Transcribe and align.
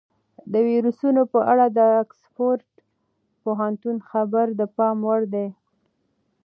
د 0.51 0.53
ویروسونو 0.67 1.21
په 1.33 1.39
اړه 1.51 1.65
د 1.77 1.79
اکسفورډ 2.03 2.67
پوهنتون 3.43 3.97
خبره 4.09 4.51
د 4.59 4.61
پام 4.75 4.97
وړ 5.07 5.21
ده. 5.33 5.45